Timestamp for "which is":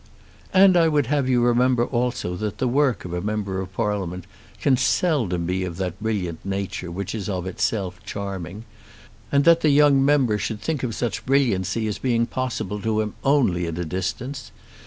6.89-7.29